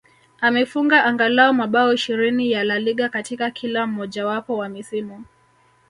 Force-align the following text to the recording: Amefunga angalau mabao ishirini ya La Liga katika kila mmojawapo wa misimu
Amefunga 0.41 1.03
angalau 1.05 1.53
mabao 1.53 1.93
ishirini 1.93 2.51
ya 2.51 2.63
La 2.63 2.79
Liga 2.79 3.09
katika 3.09 3.51
kila 3.51 3.87
mmojawapo 3.87 4.57
wa 4.57 4.69
misimu 4.69 5.25